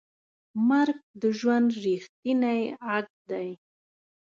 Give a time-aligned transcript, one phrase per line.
[0.69, 2.61] مرګ د ژوند ریښتینی
[2.93, 3.49] عکس دی.